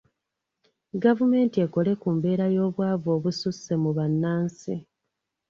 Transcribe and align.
Gavumenti 1.03 1.55
ekole 1.65 1.91
ku 2.01 2.07
mbeera 2.15 2.45
y’obwavu 2.55 3.07
obususse 3.17 3.73
mu 3.83 3.91
bannansi. 3.97 4.73